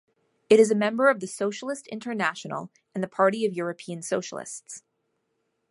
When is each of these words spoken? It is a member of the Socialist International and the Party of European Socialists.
It 0.49 0.59
is 0.59 0.71
a 0.71 0.75
member 0.75 1.09
of 1.09 1.19
the 1.19 1.27
Socialist 1.27 1.85
International 1.85 2.71
and 2.95 3.03
the 3.03 3.07
Party 3.07 3.45
of 3.45 3.53
European 3.53 4.01
Socialists. 4.01 4.81